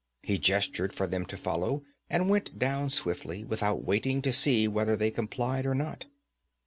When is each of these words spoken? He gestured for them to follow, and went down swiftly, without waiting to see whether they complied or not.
He 0.23 0.39
gestured 0.39 0.93
for 0.93 1.05
them 1.05 1.27
to 1.27 1.37
follow, 1.37 1.83
and 2.09 2.27
went 2.27 2.57
down 2.57 2.89
swiftly, 2.89 3.43
without 3.43 3.85
waiting 3.85 4.23
to 4.23 4.33
see 4.33 4.67
whether 4.67 4.95
they 4.95 5.11
complied 5.11 5.63
or 5.67 5.75
not. 5.75 6.05